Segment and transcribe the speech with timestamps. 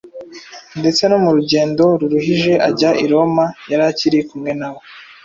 [0.79, 4.81] ndetse no mu rugendo ruruhije ajya i Roma, yari akiri kumwe nawe.